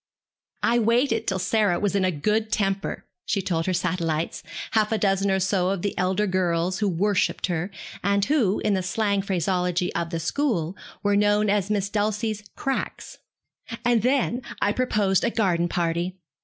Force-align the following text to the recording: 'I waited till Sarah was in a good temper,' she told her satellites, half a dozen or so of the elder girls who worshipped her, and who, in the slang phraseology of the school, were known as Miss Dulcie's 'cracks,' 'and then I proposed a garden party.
'I 0.63 0.79
waited 0.79 1.27
till 1.27 1.37
Sarah 1.37 1.79
was 1.79 1.93
in 1.95 2.03
a 2.03 2.09
good 2.09 2.51
temper,' 2.51 3.05
she 3.23 3.39
told 3.39 3.67
her 3.67 3.73
satellites, 3.73 4.41
half 4.71 4.91
a 4.91 4.97
dozen 4.97 5.29
or 5.29 5.39
so 5.39 5.69
of 5.69 5.83
the 5.83 5.95
elder 5.95 6.25
girls 6.25 6.79
who 6.79 6.89
worshipped 6.89 7.45
her, 7.45 7.69
and 8.03 8.25
who, 8.25 8.57
in 8.61 8.73
the 8.73 8.81
slang 8.81 9.21
phraseology 9.21 9.93
of 9.93 10.09
the 10.09 10.19
school, 10.19 10.75
were 11.03 11.15
known 11.15 11.51
as 11.51 11.69
Miss 11.69 11.87
Dulcie's 11.87 12.41
'cracks,' 12.55 13.19
'and 13.85 14.01
then 14.01 14.41
I 14.59 14.71
proposed 14.71 15.23
a 15.23 15.29
garden 15.29 15.67
party. 15.69 16.17